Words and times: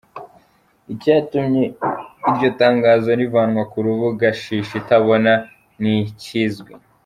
Icyatumye 0.93 1.63
iryo 2.29 2.49
tangazo 2.61 3.09
rivanwa 3.19 3.63
ku 3.71 3.77
rubuga 3.85 4.27
shishi 4.41 4.73
itabona 4.81 5.31
ntikizwi. 5.81 6.71